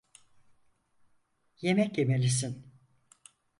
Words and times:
Yemek 1.61 1.97
yemelisin. 1.97 2.65